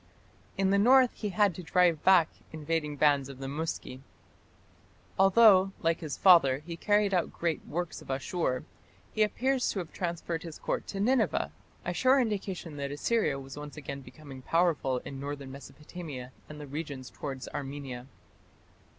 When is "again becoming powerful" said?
13.77-14.97